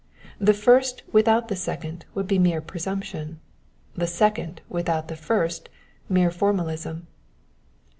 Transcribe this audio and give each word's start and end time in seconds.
The 0.39 0.55
first 0.55 1.03
without 1.11 1.47
the 1.47 1.55
second 1.55 2.07
would 2.15 2.27
be 2.27 2.39
mere 2.39 2.59
presumption: 2.59 3.39
the 3.93 4.07
second 4.07 4.59
without 4.67 5.09
the 5.09 5.15
first 5.15 5.69
mere 6.09 6.31
formalism. 6.31 7.05